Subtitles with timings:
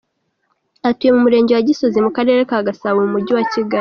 [0.89, 3.69] Atuye mu Murenge wa Gisozi mu Karere ka Gasabo mu mujyi wa Kigali.